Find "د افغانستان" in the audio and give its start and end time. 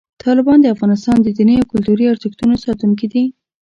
0.61-1.17